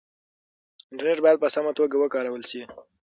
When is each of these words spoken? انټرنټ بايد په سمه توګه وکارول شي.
انټرنټ 0.91 1.19
بايد 1.23 1.37
په 1.43 1.47
سمه 1.55 1.71
توګه 1.79 1.95
وکارول 1.99 2.43
شي. 2.49 2.61